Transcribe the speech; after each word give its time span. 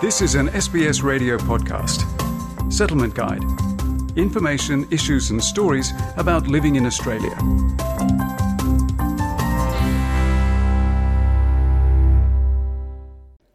This 0.00 0.22
is 0.22 0.34
an 0.34 0.48
SBS 0.48 1.02
radio 1.02 1.36
podcast. 1.36 2.00
Settlement 2.72 3.14
Guide. 3.14 3.44
Information, 4.16 4.88
issues, 4.90 5.28
and 5.28 5.44
stories 5.44 5.92
about 6.16 6.46
living 6.46 6.76
in 6.76 6.86
Australia. 6.86 7.36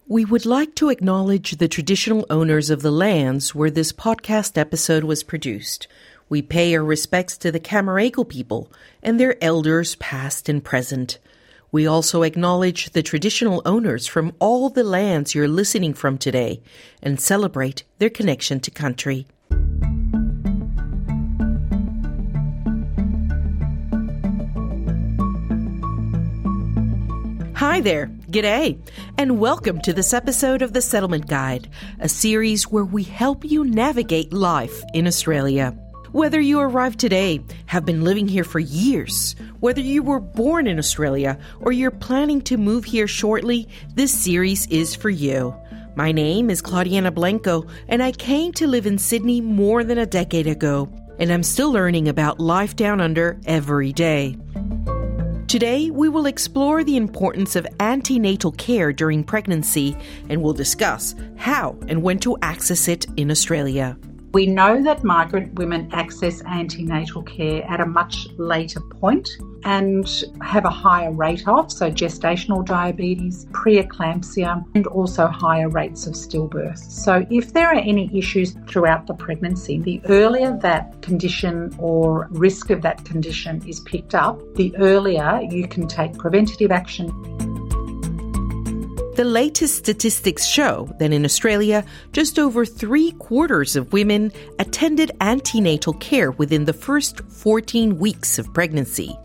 We 0.08 0.24
would 0.24 0.46
like 0.46 0.76
to 0.76 0.90
acknowledge 0.90 1.54
the 1.54 1.68
traditional 1.68 2.28
owners 2.30 2.70
of 2.70 2.84
the 2.84 2.92
lands 2.92 3.56
where 3.56 3.72
this 3.72 3.92
podcast 3.92 4.56
episode 4.56 5.04
was 5.04 5.24
produced. 5.24 5.88
We 6.30 6.44
pay 6.44 6.76
our 6.76 6.84
respects 6.84 7.40
to 7.40 7.52
the 7.52 7.60
Cammeraygal 7.60 8.30
people 8.30 8.72
and 9.02 9.20
their 9.20 9.44
elders 9.44 9.96
past 9.96 10.48
and 10.48 10.64
present. 10.64 11.18
We 11.76 11.88
also 11.88 12.24
acknowledge 12.24 12.92
the 12.92 13.04
traditional 13.04 13.62
owners 13.66 14.08
from 14.08 14.32
all 14.40 14.70
the 14.70 14.86
lands 14.86 15.36
you're 15.36 15.50
listening 15.50 15.94
from 15.94 16.18
today 16.18 16.62
and 17.04 17.20
celebrate 17.20 17.84
their 17.98 18.10
connection 18.10 18.62
to 18.62 18.72
country. 18.72 19.28
Hi 27.56 27.82
there, 27.82 28.08
g'day, 28.32 28.80
and 29.18 29.38
welcome 29.38 29.82
to 29.82 29.92
this 29.92 30.14
episode 30.14 30.62
of 30.62 30.72
The 30.72 30.82
Settlement 30.82 31.28
Guide, 31.28 31.68
a 32.00 32.08
series 32.08 32.72
where 32.72 32.86
we 32.86 33.04
help 33.04 33.44
you 33.44 33.66
navigate 33.66 34.32
life 34.32 34.82
in 34.94 35.08
Australia. 35.08 35.78
Whether 36.16 36.40
you 36.40 36.62
arrived 36.62 37.02
today, 37.02 37.42
have 37.66 37.84
been 37.84 38.06
living 38.06 38.26
here 38.26 38.46
for 38.46 38.60
years, 38.60 39.36
whether 39.60 39.82
you 39.82 40.02
were 40.02 40.22
born 40.22 40.66
in 40.66 40.80
Australia, 40.80 41.38
or 41.60 41.74
you're 41.74 41.92
planning 41.92 42.40
to 42.44 42.56
move 42.56 42.86
here 42.86 43.06
shortly, 43.06 43.68
this 43.96 44.18
series 44.18 44.66
is 44.68 44.96
for 44.96 45.10
you. 45.10 45.54
My 45.98 46.14
name 46.14 46.50
is 46.50 46.62
Claudianna 46.62 47.14
Blanco, 47.14 47.66
and 47.90 48.02
I 48.02 48.14
came 48.14 48.54
to 48.54 48.66
live 48.66 48.86
in 48.86 48.98
Sydney 48.98 49.42
more 49.42 49.84
than 49.84 49.98
a 49.98 50.06
decade 50.06 50.48
ago, 50.48 50.90
and 51.20 51.34
I'm 51.34 51.44
still 51.44 51.74
learning 51.74 52.08
about 52.08 52.40
life 52.40 52.78
down 52.78 53.02
under 53.02 53.38
every 53.46 53.92
day. 53.92 54.38
Today, 55.48 55.90
we 55.90 56.08
will 56.08 56.28
explore 56.28 56.86
the 56.86 56.96
importance 56.96 57.58
of 57.58 57.68
antenatal 57.82 58.54
care 58.54 58.94
during 58.94 59.26
pregnancy 59.26 59.98
and 60.30 60.42
we'll 60.42 60.54
discuss 60.54 61.14
how 61.36 61.78
and 61.90 62.02
when 62.02 62.20
to 62.20 62.38
access 62.42 62.88
it 62.88 63.06
in 63.18 63.30
Australia. 63.30 63.98
We 64.36 64.48
know 64.48 64.84
that 64.84 65.02
migrant 65.02 65.54
women 65.54 65.88
access 65.94 66.44
antenatal 66.44 67.24
care 67.24 67.64
at 67.72 67.80
a 67.80 67.86
much 67.86 68.28
later 68.36 68.82
point 68.82 69.30
and 69.64 70.06
have 70.42 70.66
a 70.66 70.70
higher 70.70 71.14
rate 71.14 71.48
of, 71.48 71.72
so 71.72 71.90
gestational 71.90 72.66
diabetes, 72.66 73.46
preeclampsia, 73.54 74.66
and 74.76 74.88
also 74.88 75.28
higher 75.28 75.70
rates 75.70 76.06
of 76.06 76.16
stillbirth. 76.16 76.80
So, 76.80 77.26
if 77.32 77.54
there 77.54 77.70
are 77.70 77.76
any 77.76 78.12
issues 78.14 78.58
throughout 78.68 79.08
the 79.08 79.14
pregnancy, 79.14 79.80
the 79.80 80.02
earlier 80.10 80.52
that 80.58 81.02
condition 81.02 81.74
or 81.80 82.28
risk 82.32 82.72
of 82.72 82.82
that 82.82 83.06
condition 83.06 83.66
is 83.66 83.80
picked 83.80 84.16
up, 84.16 84.38
the 84.56 84.76
earlier 84.76 85.40
you 85.50 85.66
can 85.66 85.88
take 85.88 86.14
preventative 86.18 86.72
action. 86.72 87.35
The 89.16 89.24
latest 89.24 89.78
statistics 89.78 90.46
show 90.46 90.94
that 91.00 91.14
in 91.14 91.24
Australia, 91.24 91.86
just 92.12 92.38
over 92.38 92.66
three 92.66 93.12
quarters 93.12 93.78
of 93.78 93.94
women 93.94 94.34
attended 94.60 95.14
antenatal 95.22 95.94
care 95.94 96.32
within 96.32 96.66
the 96.66 96.74
first 96.74 97.22
14 97.22 97.98
weeks 97.98 98.38
of 98.38 98.54
pregnancy. 98.54 99.18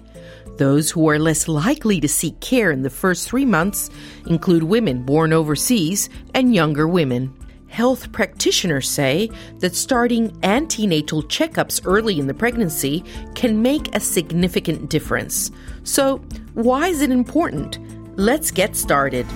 Those 0.59 0.93
who 0.93 1.09
are 1.09 1.19
less 1.19 1.49
likely 1.49 2.01
to 2.03 2.07
seek 2.07 2.39
care 2.39 2.71
in 2.71 2.83
the 2.83 2.89
first 2.89 3.29
three 3.29 3.45
months 3.45 3.91
include 4.27 4.63
women 4.63 5.03
born 5.03 5.33
overseas 5.33 6.09
and 6.35 6.55
younger 6.55 6.87
women. 6.87 7.35
Health 7.67 8.13
practitioners 8.13 8.89
say 8.89 9.29
that 9.59 9.75
starting 9.75 10.39
antenatal 10.45 11.25
checkups 11.25 11.81
early 11.85 12.21
in 12.21 12.29
the 12.29 12.35
pregnancy 12.35 13.03
can 13.35 13.61
make 13.61 13.93
a 13.93 13.99
significant 13.99 14.89
difference. 14.89 15.51
So, 15.83 16.19
why 16.55 16.87
is 16.87 17.03
it 17.03 17.11
important? 17.11 17.81
Let's 18.17 18.53
get 18.53 18.77
started. 18.77 19.27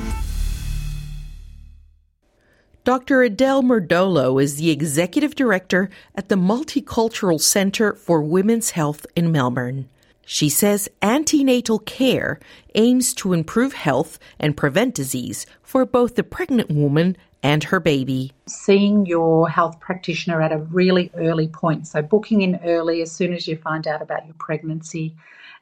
Dr. 2.84 3.22
Adele 3.22 3.62
Murdolo 3.62 4.42
is 4.42 4.56
the 4.56 4.70
Executive 4.70 5.34
Director 5.34 5.88
at 6.14 6.28
the 6.28 6.34
Multicultural 6.34 7.40
Centre 7.40 7.94
for 7.94 8.20
Women's 8.20 8.70
Health 8.70 9.06
in 9.16 9.32
Melbourne. 9.32 9.88
She 10.26 10.50
says 10.50 10.90
antenatal 11.00 11.78
care 11.78 12.38
aims 12.74 13.14
to 13.14 13.32
improve 13.32 13.72
health 13.72 14.18
and 14.38 14.54
prevent 14.54 14.94
disease 14.94 15.46
for 15.62 15.86
both 15.86 16.14
the 16.14 16.22
pregnant 16.22 16.70
woman 16.70 17.16
and 17.42 17.64
her 17.64 17.80
baby. 17.80 18.32
Seeing 18.46 19.06
your 19.06 19.48
health 19.48 19.80
practitioner 19.80 20.42
at 20.42 20.52
a 20.52 20.58
really 20.58 21.10
early 21.14 21.48
point, 21.48 21.86
so 21.86 22.02
booking 22.02 22.42
in 22.42 22.60
early 22.66 23.00
as 23.00 23.10
soon 23.10 23.32
as 23.32 23.48
you 23.48 23.56
find 23.56 23.88
out 23.88 24.02
about 24.02 24.26
your 24.26 24.36
pregnancy, 24.38 25.16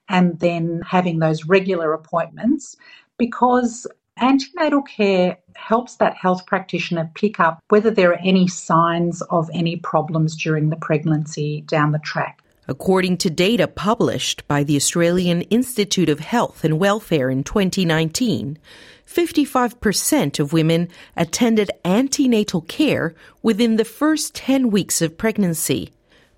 and 0.08 0.40
then 0.40 0.82
having 0.84 1.20
those 1.20 1.44
regular 1.44 1.92
appointments 1.92 2.76
because 3.16 3.86
Antenatal 4.18 4.82
care 4.82 5.38
helps 5.56 5.96
that 5.96 6.14
health 6.14 6.46
practitioner 6.46 7.10
pick 7.14 7.40
up 7.40 7.60
whether 7.68 7.90
there 7.90 8.12
are 8.12 8.20
any 8.24 8.46
signs 8.46 9.22
of 9.22 9.48
any 9.54 9.76
problems 9.76 10.36
during 10.36 10.68
the 10.70 10.76
pregnancy 10.76 11.62
down 11.62 11.92
the 11.92 11.98
track. 11.98 12.42
According 12.68 13.16
to 13.18 13.30
data 13.30 13.66
published 13.66 14.46
by 14.46 14.62
the 14.62 14.76
Australian 14.76 15.42
Institute 15.42 16.08
of 16.08 16.20
Health 16.20 16.62
and 16.62 16.78
Welfare 16.78 17.28
in 17.28 17.42
2019, 17.42 18.58
55% 19.06 20.38
of 20.38 20.52
women 20.52 20.88
attended 21.16 21.70
antenatal 21.84 22.60
care 22.60 23.14
within 23.42 23.76
the 23.76 23.84
first 23.84 24.34
10 24.34 24.70
weeks 24.70 25.02
of 25.02 25.18
pregnancy. 25.18 25.90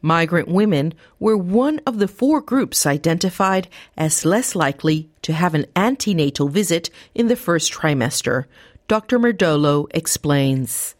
Migrant 0.04 0.48
women 0.48 0.92
were 1.18 1.34
one 1.34 1.80
of 1.86 1.98
the 1.98 2.06
four 2.06 2.42
groups 2.42 2.84
identified 2.84 3.68
as 3.96 4.26
less 4.26 4.54
likely 4.54 5.08
to 5.22 5.32
have 5.32 5.54
an 5.54 5.64
antenatal 5.74 6.48
visit 6.48 6.90
in 7.14 7.28
the 7.28 7.36
first 7.36 7.72
trimester. 7.72 8.44
Dr. 8.86 9.18
Murdolo 9.18 9.86
explains. 9.92 10.94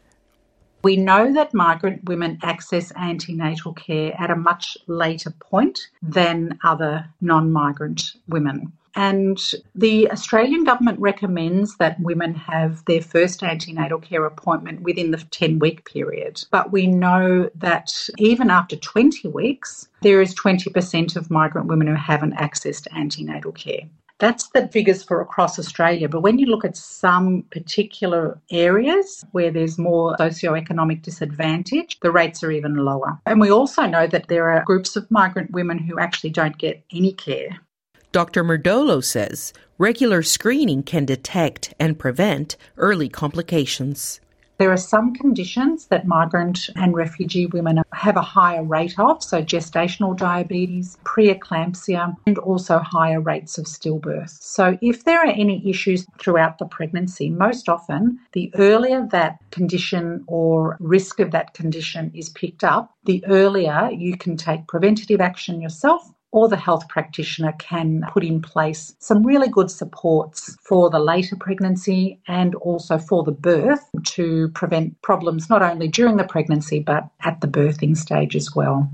We 0.83 0.97
know 0.97 1.35
that 1.35 1.53
migrant 1.53 2.05
women 2.05 2.39
access 2.43 2.93
antenatal 2.97 3.75
care 3.75 4.15
at 4.19 4.31
a 4.31 4.37
much 4.37 4.79
later 4.87 5.33
point 5.39 5.81
than 6.01 6.59
other 6.65 7.05
non 7.21 7.53
migrant 7.53 8.15
women. 8.27 8.73
And 8.97 9.41
the 9.75 10.11
Australian 10.11 10.65
government 10.65 11.01
recommends 11.01 11.77
that 11.77 12.01
women 12.01 12.35
have 12.35 12.85
their 12.85 13.03
first 13.03 13.43
antenatal 13.43 13.99
care 13.99 14.25
appointment 14.25 14.83
within 14.83 15.11
the 15.11 15.19
10 15.19 15.59
week 15.59 15.85
period. 15.91 16.43
But 16.51 16.73
we 16.73 16.87
know 16.87 17.51
that 17.57 17.93
even 18.19 18.51
after 18.51 18.77
20 18.77 19.29
weeks, 19.29 19.89
there 20.03 20.21
is 20.21 20.35
20% 20.35 21.17
of 21.17 21.31
migrant 21.31 21.67
women 21.67 21.87
who 21.87 21.95
haven't 21.95 22.35
accessed 22.35 22.87
antenatal 22.95 23.53
care. 23.53 23.83
That's 24.19 24.49
the 24.51 24.69
figures 24.69 25.03
for 25.03 25.21
across 25.21 25.59
Australia. 25.59 26.09
But 26.09 26.21
when 26.21 26.39
you 26.39 26.47
look 26.47 26.65
at 26.65 26.77
some 26.77 27.43
particular 27.51 28.41
areas 28.51 29.25
where 29.33 29.51
there's 29.51 29.77
more 29.77 30.17
socioeconomic 30.19 31.03
disadvantage, 31.03 31.99
the 32.01 32.13
rates 32.13 32.43
are 32.45 32.53
even 32.53 32.77
lower. 32.77 33.19
And 33.27 33.41
we 33.41 33.51
also 33.51 33.83
know 33.87 34.07
that 34.07 34.29
there 34.29 34.51
are 34.51 34.65
groups 34.65 34.95
of 34.95 35.11
migrant 35.11 35.51
women 35.51 35.79
who 35.79 35.99
actually 35.99 36.31
don't 36.31 36.57
get 36.59 36.85
any 36.93 37.13
care. 37.13 37.59
Dr. 38.15 38.45
Murdolo 38.45 39.03
says 39.03 39.53
regular 39.77 40.23
screening 40.23 40.85
can 40.85 41.05
detect 41.05 41.75
and 41.81 41.99
prevent 41.99 42.57
early 42.77 43.09
complications. 43.09 44.21
There 44.59 44.71
are 44.71 44.77
some 44.77 45.15
conditions 45.15 45.87
that 45.87 46.07
migrant 46.07 46.71
and 46.77 46.95
refugee 46.95 47.47
women 47.47 47.83
have 47.93 48.17
a 48.17 48.23
higher 48.23 48.63
rate 48.63 48.97
of, 49.01 49.21
so 49.21 49.43
gestational 49.43 50.17
diabetes, 50.17 50.97
preeclampsia, 51.03 52.15
and 52.25 52.39
also 52.39 52.79
higher 52.79 53.21
rates 53.21 53.59
of 53.59 53.65
stillbirth. 53.65 54.41
So, 54.41 54.79
if 54.81 55.03
there 55.03 55.19
are 55.19 55.27
any 55.27 55.69
issues 55.69 56.07
throughout 56.21 56.59
the 56.59 56.67
pregnancy, 56.67 57.31
most 57.31 57.69
often 57.69 58.21
the 58.33 58.53
earlier 58.55 59.09
that 59.11 59.39
condition 59.51 60.23
or 60.29 60.77
risk 60.79 61.19
of 61.19 61.33
that 61.33 61.53
condition 61.55 62.13
is 62.15 62.29
picked 62.29 62.63
up, 62.63 62.95
the 63.07 63.25
earlier 63.27 63.91
you 63.93 64.17
can 64.17 64.37
take 64.37 64.69
preventative 64.69 65.21
action 65.21 65.61
yourself 65.61 66.13
or 66.35 66.49
the 66.49 66.57
health 66.57 66.89
practitioner 66.89 67.53
can 67.61 68.05
put 68.13 68.25
in 68.25 68.43
place 68.43 68.97
some 68.99 69.25
really 69.25 69.49
good 69.49 69.71
supports 69.71 70.57
for 70.65 70.91
the 70.91 70.99
later 70.99 71.37
pregnancy 71.37 72.19
and 72.27 72.57
also 72.57 72.99
for 72.99 73.23
the 73.23 73.31
birth 73.31 73.89
to 74.03 74.49
prevent 74.49 75.01
problems 75.01 75.49
not 75.49 75.63
only 75.63 75.87
during 75.87 76.17
the 76.17 76.25
pregnancy 76.25 76.81
but 76.81 77.05
at 77.21 77.41
the 77.41 77.47
birthing 77.47 77.97
stage 77.97 78.35
as 78.35 78.53
well. 78.53 78.91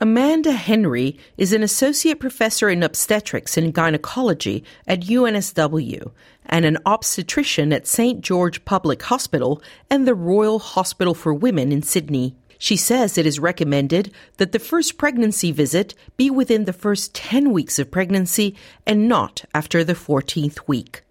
Amanda 0.00 0.52
Henry 0.52 1.18
is 1.36 1.52
an 1.52 1.62
associate 1.62 2.20
professor 2.20 2.70
in 2.70 2.82
obstetrics 2.82 3.58
and 3.58 3.74
gynecology 3.74 4.64
at 4.86 5.00
UNSW 5.00 6.10
and 6.46 6.64
an 6.64 6.78
obstetrician 6.86 7.70
at 7.70 7.86
St. 7.86 8.22
George 8.22 8.64
Public 8.64 9.02
Hospital 9.02 9.62
and 9.90 10.08
the 10.08 10.14
Royal 10.14 10.58
Hospital 10.58 11.12
for 11.12 11.34
Women 11.34 11.70
in 11.70 11.82
Sydney. 11.82 12.34
She 12.58 12.76
says 12.76 13.18
it 13.18 13.26
is 13.26 13.38
recommended 13.38 14.12
that 14.38 14.52
the 14.52 14.58
first 14.58 14.98
pregnancy 14.98 15.52
visit 15.52 15.94
be 16.16 16.30
within 16.30 16.64
the 16.64 16.72
first 16.72 17.14
10 17.14 17.52
weeks 17.52 17.78
of 17.78 17.90
pregnancy 17.90 18.56
and 18.86 19.08
not 19.08 19.44
after 19.54 19.84
the 19.84 19.94
14th 19.94 20.66
week. 20.66 21.02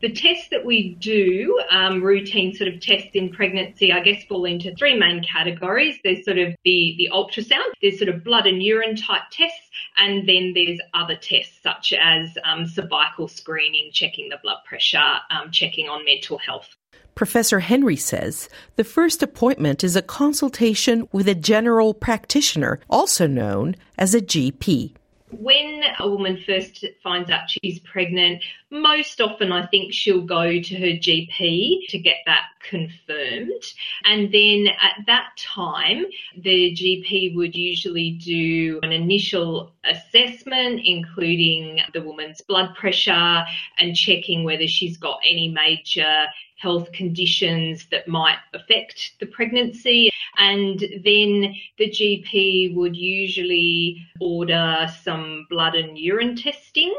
The 0.00 0.12
tests 0.12 0.48
that 0.50 0.66
we 0.66 0.96
do, 0.96 1.58
um, 1.70 2.02
routine 2.02 2.52
sort 2.54 2.68
of 2.68 2.78
tests 2.78 3.12
in 3.14 3.30
pregnancy, 3.30 3.90
I 3.90 4.00
guess 4.00 4.22
fall 4.24 4.44
into 4.44 4.74
three 4.74 4.98
main 4.98 5.22
categories. 5.24 5.98
There's 6.04 6.26
sort 6.26 6.36
of 6.36 6.54
the, 6.62 6.94
the 6.98 7.08
ultrasound, 7.10 7.72
there's 7.80 7.96
sort 7.96 8.10
of 8.10 8.22
blood 8.22 8.46
and 8.46 8.62
urine 8.62 8.96
type 8.96 9.22
tests, 9.30 9.70
and 9.96 10.28
then 10.28 10.52
there's 10.54 10.78
other 10.92 11.16
tests 11.16 11.58
such 11.62 11.94
as 11.94 12.36
um, 12.44 12.66
cervical 12.66 13.28
screening, 13.28 13.90
checking 13.92 14.28
the 14.28 14.38
blood 14.42 14.58
pressure, 14.66 15.20
um, 15.30 15.50
checking 15.50 15.88
on 15.88 16.04
mental 16.04 16.36
health. 16.36 16.76
Professor 17.14 17.60
Henry 17.60 17.96
says 17.96 18.48
the 18.76 18.84
first 18.84 19.22
appointment 19.22 19.84
is 19.84 19.94
a 19.94 20.02
consultation 20.02 21.08
with 21.12 21.28
a 21.28 21.34
general 21.34 21.94
practitioner, 21.94 22.80
also 22.90 23.26
known 23.26 23.76
as 23.96 24.14
a 24.14 24.20
GP 24.20 24.94
when 25.40 25.82
a 25.98 26.08
woman 26.08 26.38
first 26.46 26.84
finds 27.02 27.30
out 27.30 27.50
she's 27.50 27.78
pregnant, 27.80 28.42
most 28.70 29.20
often 29.20 29.52
I 29.52 29.66
think 29.66 29.92
she'll 29.92 30.22
go 30.22 30.60
to 30.60 30.74
her 30.76 30.96
GP 30.96 31.88
to 31.88 31.98
get 31.98 32.16
that 32.26 32.44
confirmed. 32.68 33.62
And 34.04 34.32
then 34.32 34.68
at 34.80 35.06
that 35.06 35.30
time, 35.36 36.04
the 36.36 36.74
GP 36.74 37.34
would 37.34 37.54
usually 37.54 38.12
do 38.12 38.80
an 38.82 38.92
initial 38.92 39.72
assessment, 39.84 40.80
including 40.84 41.80
the 41.92 42.02
woman's 42.02 42.40
blood 42.42 42.74
pressure 42.74 43.44
and 43.78 43.96
checking 43.96 44.44
whether 44.44 44.66
she's 44.66 44.96
got 44.96 45.20
any 45.28 45.48
major 45.48 46.26
health 46.56 46.92
conditions 46.92 47.86
that 47.90 48.08
might 48.08 48.38
affect 48.52 49.12
the 49.20 49.26
pregnancy. 49.26 50.10
And 50.36 50.78
then 51.04 51.54
the 51.78 51.90
GP 51.90 52.74
would 52.74 52.96
usually 52.96 54.06
order 54.20 54.88
some 55.02 55.46
blood 55.50 55.74
and 55.74 55.98
urine 55.98 56.36
testing. 56.36 56.94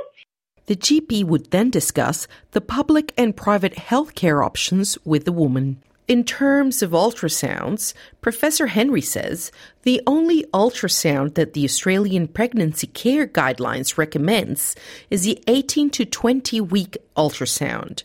The 0.67 0.75
GP 0.75 1.25
would 1.25 1.51
then 1.51 1.69
discuss 1.69 2.27
the 2.51 2.61
public 2.61 3.13
and 3.17 3.35
private 3.35 3.75
healthcare 3.75 4.43
options 4.43 4.97
with 5.05 5.25
the 5.25 5.31
woman. 5.31 5.81
In 6.07 6.23
terms 6.23 6.83
of 6.83 6.91
ultrasounds, 6.91 7.95
Professor 8.21 8.67
Henry 8.67 9.01
says 9.01 9.51
the 9.81 10.01
only 10.05 10.43
ultrasound 10.53 11.33
that 11.33 11.53
the 11.53 11.65
Australian 11.65 12.27
Pregnancy 12.27 12.85
Care 12.85 13.25
Guidelines 13.25 13.97
recommends 13.97 14.75
is 15.09 15.23
the 15.23 15.43
18 15.47 15.89
to 15.91 16.05
20 16.05 16.61
week 16.61 16.97
ultrasound. 17.17 18.03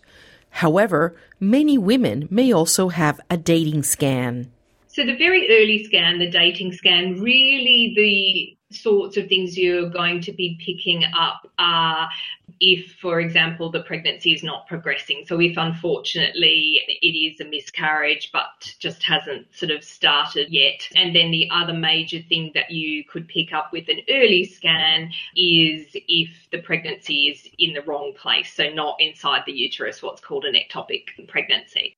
However, 0.50 1.17
many 1.38 1.79
women 1.79 2.29
may 2.31 2.52
also 2.52 2.88
have 2.88 3.20
a 3.31 3.37
dating 3.37 3.85
scan. 3.85 4.50
So 4.88 5.05
the 5.05 5.17
very 5.17 5.49
early 5.49 5.85
scan, 5.85 6.19
the 6.19 6.31
dating 6.31 6.73
scan, 6.73 7.20
really 7.20 7.93
the 7.97 8.56
sorts 8.76 9.17
of 9.17 9.29
things 9.29 9.56
you're 9.56 9.88
going 9.88 10.20
to 10.23 10.32
be 10.32 10.58
picking 10.64 11.05
up 11.17 11.49
are 11.58 12.08
if, 12.61 12.93
for 13.01 13.21
example, 13.21 13.71
the 13.71 13.81
pregnancy 13.81 14.33
is 14.33 14.43
not 14.43 14.67
progressing. 14.67 15.25
So 15.27 15.41
if 15.41 15.57
unfortunately 15.57 16.81
it 16.87 17.07
is 17.07 17.41
a 17.41 17.45
miscarriage 17.45 18.31
but 18.33 18.75
just 18.79 19.03
hasn't 19.03 19.47
sort 19.55 19.73
of 19.73 19.83
started 19.83 20.51
yet. 20.51 20.87
And 20.95 21.17
then 21.17 21.31
the 21.31 21.49
other 21.51 21.73
major 21.73 22.21
thing 22.21 22.53
that 22.55 22.71
you 22.71 23.05
could 23.05 23.27
pick 23.29 23.53
up 23.53 23.71
with 23.73 23.89
an 23.89 24.01
early 24.11 24.45
scan 24.45 25.11
is 25.35 25.87
if 25.95 26.31
the 26.53 26.59
pregnancy 26.59 27.29
is 27.29 27.49
in 27.59 27.73
the 27.73 27.83
wrong 27.83 28.12
place. 28.17 28.53
So 28.53 28.69
not 28.69 29.01
inside 29.01 29.43
the 29.47 29.53
uterus, 29.53 30.03
what's 30.03 30.21
called 30.21 30.45
an 30.45 30.55
ectopic 30.55 31.05
pregnancy. 31.29 31.95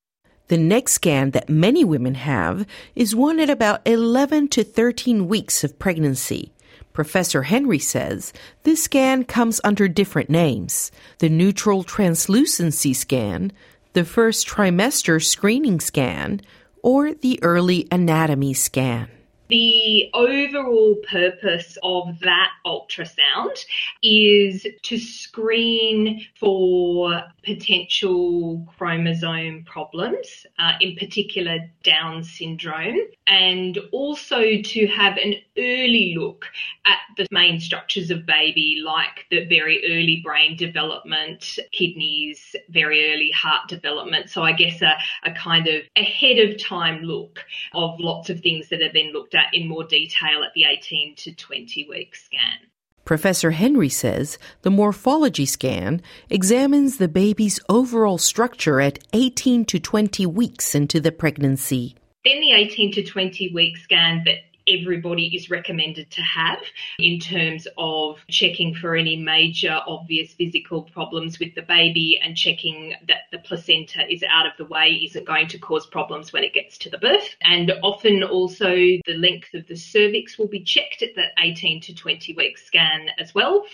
The 0.48 0.58
next 0.58 0.92
scan 0.92 1.30
that 1.30 1.48
many 1.48 1.82
women 1.82 2.14
have 2.14 2.66
is 2.94 3.16
one 3.16 3.40
at 3.40 3.48
about 3.48 3.80
11 3.86 4.48
to 4.48 4.64
13 4.64 5.26
weeks 5.26 5.64
of 5.64 5.78
pregnancy. 5.78 6.52
Professor 6.92 7.42
Henry 7.42 7.78
says 7.78 8.32
this 8.64 8.84
scan 8.84 9.24
comes 9.24 9.60
under 9.64 9.88
different 9.88 10.28
names 10.28 10.90
the 11.18 11.28
nuchal 11.30 11.86
translucency 11.86 12.92
scan, 12.92 13.52
the 13.92 14.04
first 14.04 14.46
trimester 14.46 15.22
screening 15.22 15.80
scan, 15.80 16.40
or 16.82 17.14
the 17.14 17.38
early 17.42 17.86
anatomy 17.90 18.54
scan. 18.54 19.08
The 19.52 20.08
overall 20.14 20.96
purpose 21.06 21.76
of 21.82 22.18
that 22.20 22.52
ultrasound 22.64 23.62
is 24.02 24.66
to 24.84 24.98
screen 24.98 26.26
for 26.40 27.22
potential 27.44 28.66
chromosome 28.78 29.64
problems, 29.64 30.46
uh, 30.58 30.72
in 30.80 30.96
particular 30.96 31.58
Down 31.82 32.24
syndrome, 32.24 32.96
and 33.26 33.76
also 33.92 34.40
to 34.62 34.86
have 34.86 35.18
an 35.18 35.34
early 35.58 36.14
look 36.16 36.46
at 36.86 36.98
the 37.18 37.26
main 37.30 37.60
structures 37.60 38.10
of 38.10 38.24
baby, 38.24 38.80
like 38.82 39.26
the 39.30 39.44
very 39.44 39.84
early 39.84 40.22
brain 40.24 40.56
development, 40.56 41.58
kidneys, 41.72 42.56
very 42.70 43.12
early 43.12 43.30
heart 43.32 43.68
development. 43.68 44.30
So 44.30 44.42
I 44.42 44.52
guess 44.52 44.80
a, 44.80 44.96
a 45.24 45.32
kind 45.32 45.66
of 45.66 45.82
ahead 45.96 46.38
of 46.38 46.58
time 46.58 47.02
look 47.02 47.44
of 47.74 48.00
lots 48.00 48.30
of 48.30 48.40
things 48.40 48.70
that 48.70 48.80
have 48.80 48.94
been 48.94 49.12
looked 49.12 49.34
at 49.34 49.41
in 49.52 49.68
more 49.68 49.84
detail 49.84 50.42
at 50.44 50.54
the 50.54 50.64
18 50.64 51.14
to 51.16 51.34
20 51.34 51.86
week 51.88 52.14
scan. 52.16 52.58
Professor 53.04 53.50
Henry 53.50 53.88
says 53.88 54.38
the 54.62 54.70
morphology 54.70 55.46
scan 55.46 56.00
examines 56.30 56.98
the 56.98 57.08
baby's 57.08 57.58
overall 57.68 58.18
structure 58.18 58.80
at 58.80 59.00
18 59.12 59.64
to 59.66 59.80
20 59.80 60.24
weeks 60.26 60.74
into 60.74 61.00
the 61.00 61.10
pregnancy. 61.10 61.96
Then 62.24 62.40
the 62.40 62.52
18 62.52 62.92
to 62.92 63.02
20 63.02 63.52
week 63.52 63.76
scan 63.78 64.22
that 64.26 64.38
everybody 64.66 65.34
is 65.34 65.50
recommended 65.50 66.10
to 66.10 66.22
have 66.22 66.58
in 66.98 67.18
terms 67.18 67.66
of 67.78 68.18
checking 68.28 68.74
for 68.74 68.96
any 68.96 69.16
major 69.16 69.80
obvious 69.86 70.32
physical 70.32 70.82
problems 70.82 71.38
with 71.38 71.54
the 71.54 71.62
baby 71.62 72.20
and 72.22 72.36
checking 72.36 72.94
that 73.08 73.22
the 73.30 73.38
placenta 73.38 74.02
is 74.10 74.22
out 74.28 74.46
of 74.46 74.52
the 74.58 74.64
way 74.64 75.00
isn't 75.04 75.26
going 75.26 75.48
to 75.48 75.58
cause 75.58 75.86
problems 75.86 76.32
when 76.32 76.44
it 76.44 76.54
gets 76.54 76.78
to 76.78 76.90
the 76.90 76.98
birth. 76.98 77.36
And 77.42 77.72
often 77.82 78.22
also 78.22 78.74
the 78.74 79.16
length 79.16 79.54
of 79.54 79.66
the 79.66 79.76
cervix 79.76 80.38
will 80.38 80.48
be 80.48 80.62
checked 80.62 81.02
at 81.02 81.14
that 81.16 81.32
18 81.42 81.80
to 81.82 81.94
20 81.94 82.34
week 82.34 82.58
scan 82.58 83.08
as 83.18 83.34
well. 83.34 83.66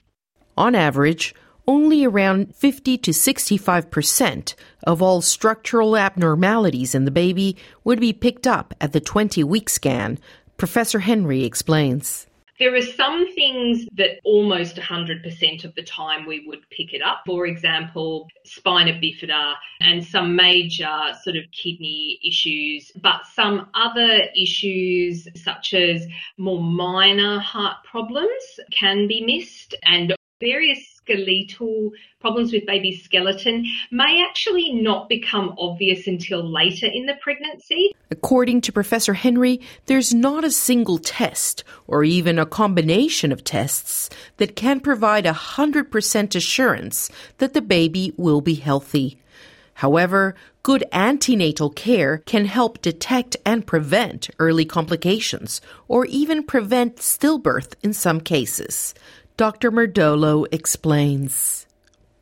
On 0.57 0.75
average, 0.75 1.35
only 1.69 2.03
around 2.05 2.57
50 2.57 2.97
to 2.97 3.11
65% 3.11 4.55
of 4.85 5.03
all 5.03 5.21
structural 5.21 5.99
abnormalities 5.99 6.95
in 6.95 7.05
the 7.05 7.11
baby 7.11 7.57
would 7.85 8.01
be 8.01 8.15
picked 8.15 8.47
up 8.47 8.73
at 8.81 8.93
the 8.93 9.01
20 9.01 9.45
week 9.45 9.69
scan, 9.69 10.19
Professor 10.59 10.99
Henry 10.99 11.45
explains. 11.45 12.27
There 12.59 12.75
are 12.75 12.83
some 12.83 13.33
things 13.33 13.87
that 13.97 14.19
almost 14.25 14.75
100% 14.75 15.65
of 15.65 15.73
the 15.77 15.85
time 15.85 16.27
we 16.27 16.45
would 16.49 16.69
pick 16.71 16.93
it 16.93 17.01
up. 17.01 17.23
For 17.25 17.47
example, 17.47 18.27
spina 18.45 18.95
bifida 18.95 19.55
and 19.81 20.05
some 20.05 20.35
major 20.35 20.99
sort 21.23 21.37
of 21.37 21.45
kidney 21.53 22.19
issues, 22.27 22.91
but 23.01 23.21
some 23.33 23.69
other 23.75 24.23
issues 24.37 25.29
such 25.37 25.75
as 25.75 26.05
more 26.39 26.61
minor 26.61 27.39
heart 27.39 27.77
problems 27.85 28.59
can 28.73 29.07
be 29.07 29.21
missed 29.21 29.77
and 29.85 30.13
various 30.41 30.98
skeletal 31.09 31.91
problems 32.21 32.53
with 32.53 32.67
baby 32.67 32.97
skeleton 32.97 33.67
may 33.91 34.25
actually 34.29 34.73
not 34.73 35.09
become 35.09 35.55
obvious 35.59 36.07
until 36.07 36.43
later 36.43 36.87
in 36.87 37.07
the 37.07 37.15
pregnancy. 37.21 37.95
According 38.11 38.61
to 38.63 38.73
Professor 38.73 39.15
Henry, 39.15 39.61
there's 39.87 40.13
not 40.13 40.45
a 40.45 40.51
single 40.51 40.99
test 40.99 41.65
or 41.87 42.05
even 42.05 42.39
a 42.39 42.47
combination 42.47 43.33
of 43.33 43.45
tests 43.45 44.11
that 44.37 44.57
can 44.57 44.81
provide 44.81 45.27
a 45.27 45.33
100% 45.33 46.35
assurance 46.35 47.11
that 47.39 47.55
the 47.55 47.63
baby 47.63 48.13
will 48.17 48.41
be 48.41 48.55
healthy. 48.55 49.19
However, 49.75 50.35
good 50.65 50.85
antenatal 50.91 51.71
care 51.71 52.19
can 52.27 52.47
help 52.47 52.83
detect 52.83 53.37
and 53.47 53.65
prevent 53.65 54.29
early 54.41 54.65
complications 54.65 55.61
or 55.87 56.05
even 56.07 56.43
prevent 56.43 56.97
stillbirth 56.97 57.75
in 57.85 57.93
some 57.93 58.21
cases. 58.21 58.93
Dr. 59.39 59.71
Murdolo 59.71 60.47
explains. 60.51 61.69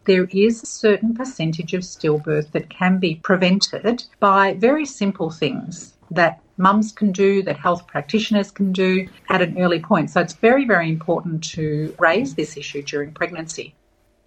There 0.05 0.27
is 0.33 0.63
a 0.63 0.67
certain 0.67 1.15
percentage 1.15 1.73
of 1.73 1.81
stillbirth 1.81 2.53
that 2.53 2.69
can 2.69 2.99
be 2.99 3.15
prevented 3.15 4.05
by 4.21 4.53
very 4.53 4.85
simple 4.85 5.31
things 5.31 5.95
that 6.11 6.43
mums 6.59 6.93
can 6.93 7.13
do, 7.13 7.43
that 7.45 7.57
health 7.57 7.87
practitioners 7.87 8.51
can 8.51 8.71
do 8.71 9.09
at 9.31 9.41
an 9.41 9.57
early 9.59 9.81
point. 9.81 10.11
So 10.11 10.21
it's 10.21 10.35
very, 10.35 10.67
very 10.67 10.91
important 10.91 11.43
to 11.55 11.97
raise 11.99 12.35
this 12.35 12.55
issue 12.59 12.83
during 12.83 13.15
pregnancy. 13.15 13.75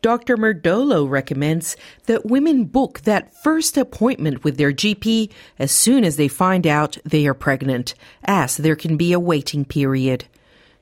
Dr. 0.02 0.36
Murdolo 0.36 1.08
recommends 1.08 1.78
that 2.08 2.26
women 2.26 2.66
book 2.66 3.02
that 3.02 3.32
first 3.44 3.78
appointment 3.78 4.44
with 4.44 4.58
their 4.58 4.74
GP 4.74 5.32
as 5.60 5.72
soon 5.72 6.04
as 6.04 6.18
they 6.18 6.28
find 6.28 6.66
out 6.66 6.98
they 7.06 7.28
are 7.28 7.36
pregnant, 7.36 7.94
as 8.24 8.58
there 8.58 8.76
can 8.76 8.98
be 8.98 9.14
a 9.14 9.20
waiting 9.20 9.64
period. 9.64 10.26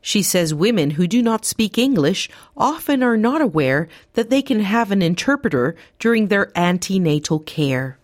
She 0.01 0.21
says 0.21 0.53
women 0.53 0.91
who 0.91 1.07
do 1.07 1.21
not 1.21 1.45
speak 1.45 1.77
English 1.77 2.29
often 2.55 3.03
are 3.03 3.17
not 3.17 3.41
aware 3.41 3.87
that 4.13 4.29
they 4.29 4.41
can 4.41 4.61
have 4.61 4.91
an 4.91 5.01
interpreter 5.01 5.75
during 5.99 6.27
their 6.27 6.51
antenatal 6.57 7.39
care. 7.39 7.97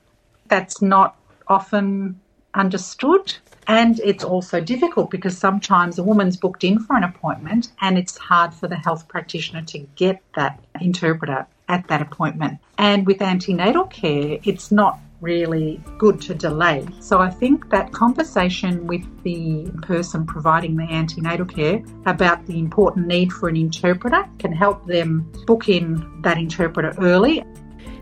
That's 0.47 0.81
not 0.81 1.15
often 1.47 2.19
understood. 2.53 3.35
And 3.67 3.99
it's 4.01 4.23
also 4.23 4.59
difficult 4.59 5.09
because 5.09 5.37
sometimes 5.37 5.97
a 5.97 6.03
woman's 6.03 6.35
booked 6.35 6.63
in 6.63 6.79
for 6.79 6.97
an 6.97 7.03
appointment 7.03 7.71
and 7.79 7.97
it's 7.97 8.17
hard 8.17 8.53
for 8.53 8.67
the 8.67 8.75
health 8.75 9.07
practitioner 9.07 9.61
to 9.63 9.79
get 9.95 10.21
that 10.35 10.59
interpreter. 10.81 11.47
at 11.69 11.87
that 11.87 12.01
appointment. 12.01 12.59
And 12.77 13.07
with 13.07 13.21
antenatal 13.21 13.85
care, 13.85 14.37
it's 14.43 14.69
not 14.71 14.99
really 15.23 15.81
good 15.97 16.21
to 16.21 16.35
delay. 16.35 16.85
So 16.99 17.19
I 17.19 17.29
think 17.29 17.69
that 17.69 17.93
conversation 17.93 18.85
with 18.85 19.05
the 19.23 19.71
person 19.81 20.25
providing 20.25 20.75
the 20.75 20.83
antenatal 20.83 21.45
care 21.45 21.81
about 22.05 22.45
the 22.45 22.59
important 22.59 23.07
need 23.07 23.31
for 23.31 23.49
an 23.49 23.55
interpreter 23.55 24.23
can 24.37 24.51
help 24.51 24.85
them 24.85 25.31
book 25.47 25.69
in 25.69 26.21
that 26.21 26.37
interpreter 26.37 26.93
early. 26.99 27.43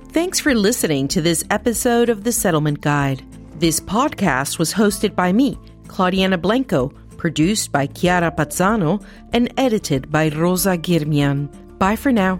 Thanks 0.10 0.40
for 0.40 0.54
listening 0.54 1.08
to 1.10 1.22
this 1.22 1.44
episode 1.51 2.10
of 2.10 2.25
The 2.25 2.34
Settlement 2.34 2.82
Guide. 2.82 3.24
This 3.60 3.80
podcast 3.80 4.60
was 4.60 4.74
hosted 4.74 5.16
by 5.16 5.32
me, 5.32 5.58
Claudianna 5.88 6.42
Blanco, 6.42 6.90
produced 7.18 7.72
by 7.72 7.86
Chiara 7.86 8.32
Pazzano, 8.32 9.06
and 9.32 9.54
edited 9.58 10.12
by 10.12 10.30
Rosa 10.30 10.78
Girmian. 10.78 11.48
Bye 11.78 11.96
for 11.96 12.12
now. 12.12 12.40